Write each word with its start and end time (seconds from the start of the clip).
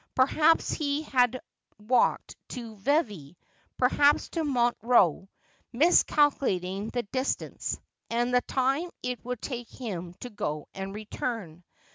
Perhaps 0.15 0.73
he 0.73 1.03
had 1.03 1.39
walked 1.79 2.35
to 2.49 2.73
Vevey, 2.77 3.37
perhaps 3.77 4.29
to 4.29 4.43
Montreux, 4.43 5.27
miscalculating 5.71 6.89
the 6.89 7.03
dis 7.03 7.35
tance, 7.35 7.79
and 8.09 8.33
the 8.33 8.41
time 8.41 8.89
it 9.03 9.23
would 9.23 9.43
take 9.43 9.69
him 9.69 10.15
to 10.15 10.31
go 10.31 10.67
and 10.73 10.95
return. 10.95 11.63